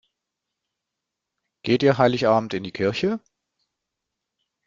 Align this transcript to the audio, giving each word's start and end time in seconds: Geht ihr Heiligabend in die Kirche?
Geht 1.61 1.83
ihr 1.83 1.99
Heiligabend 1.99 2.55
in 2.55 2.63
die 2.63 2.71
Kirche? 2.71 3.19